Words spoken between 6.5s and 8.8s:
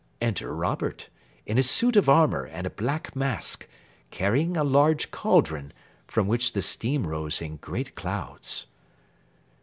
the steam rose in great clouds.